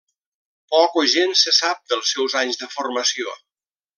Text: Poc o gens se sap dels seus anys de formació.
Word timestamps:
Poc 0.75 0.95
o 1.01 1.03
gens 1.15 1.43
se 1.47 1.53
sap 1.59 1.83
dels 1.93 2.15
seus 2.15 2.37
anys 2.43 2.59
de 2.65 2.73
formació. 2.79 3.39